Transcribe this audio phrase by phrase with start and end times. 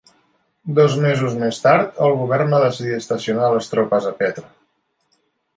[0.79, 4.49] Dos mesos més tard, el govern va decidir estacionar les tropes a Petre.